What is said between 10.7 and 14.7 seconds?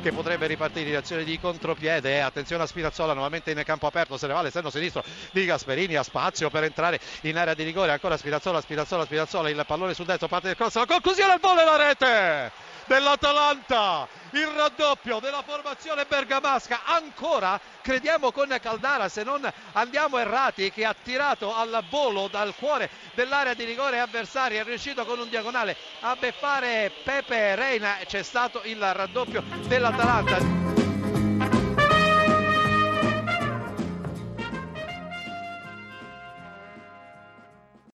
la conclusione al volo e la rete dell'Atalanta. Il